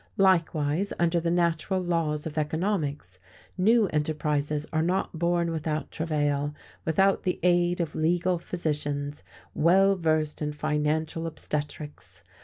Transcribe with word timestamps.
Likewise, 0.17 0.91
under 0.97 1.19
the 1.19 1.29
"natural" 1.29 1.79
laws 1.79 2.25
of 2.25 2.35
economics, 2.35 3.19
new 3.55 3.85
enterprises 3.89 4.65
are 4.73 4.81
not 4.81 5.19
born 5.19 5.51
without 5.51 5.91
travail, 5.91 6.55
without 6.85 7.21
the 7.21 7.39
aid 7.43 7.79
of 7.79 7.93
legal 7.93 8.39
physicians 8.39 9.21
well 9.53 9.95
versed 9.95 10.41
in 10.41 10.53
financial 10.53 11.27
obstetrics. 11.27 12.23